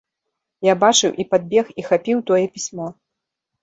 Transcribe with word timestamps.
Я 0.67 0.73
бачыў 0.85 1.11
і 1.25 1.27
падбег 1.35 1.65
і 1.79 1.89
хапіў 1.93 2.27
тое 2.33 2.45
пісьмо. 2.59 2.93